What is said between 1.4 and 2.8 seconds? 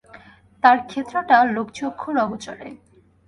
লোকচক্ষুর অগোচরে।